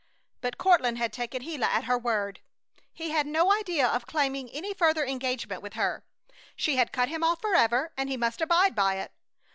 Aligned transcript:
But 0.41 0.57
Courtland 0.57 0.97
had 0.97 1.13
taken 1.13 1.43
Gila 1.43 1.67
at 1.67 1.83
her 1.83 1.95
word. 1.95 2.39
He 2.91 3.11
had 3.11 3.27
no 3.27 3.53
idea 3.53 3.85
of 3.87 4.07
claiming 4.07 4.49
any 4.49 4.73
former 4.73 5.05
engagement 5.05 5.61
with 5.61 5.73
her. 5.73 6.03
She 6.55 6.75
had 6.75 6.91
cut 6.91 7.09
him 7.09 7.23
off 7.23 7.39
forever, 7.39 7.93
and 7.95 8.09
he 8.09 8.17
must 8.17 8.41
abide 8.41 8.73
by 8.73 8.95
it. 8.95 9.11